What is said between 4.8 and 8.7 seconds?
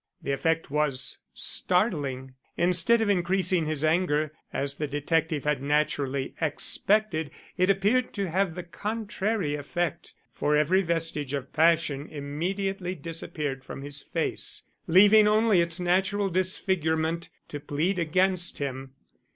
detective had naturally expected, it appeared to have the